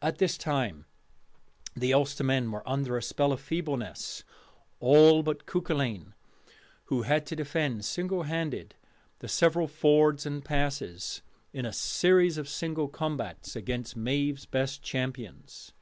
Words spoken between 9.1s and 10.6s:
the several fords and